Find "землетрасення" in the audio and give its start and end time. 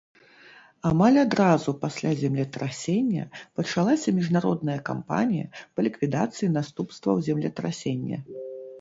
2.21-3.27, 7.33-8.17